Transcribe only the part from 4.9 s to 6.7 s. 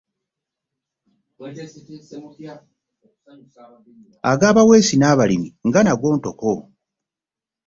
n’abalimi nga nago ntoko.